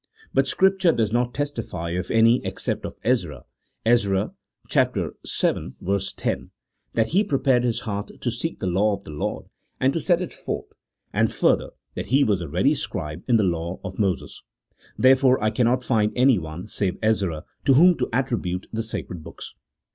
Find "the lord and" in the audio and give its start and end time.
9.03-9.93